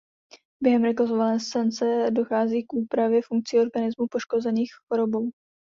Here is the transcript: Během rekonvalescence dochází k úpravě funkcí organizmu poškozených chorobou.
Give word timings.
Během 0.63 0.83
rekonvalescence 0.83 2.07
dochází 2.11 2.63
k 2.63 2.73
úpravě 2.73 3.21
funkcí 3.27 3.59
organizmu 3.59 4.07
poškozených 4.11 4.71
chorobou. 4.87 5.29